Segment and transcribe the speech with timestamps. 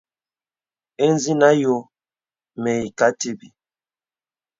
[1.07, 1.77] Ìzìnə àyɔ̄
[2.61, 3.47] mə ìkà tìbì.